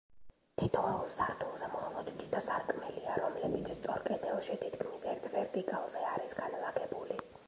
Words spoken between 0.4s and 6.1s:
თითოეულ სართულზე მხოლოდ თითო სარკმელია, რომლებიც სწორ კედელში, თითქმის ერთ ვერტიკალზე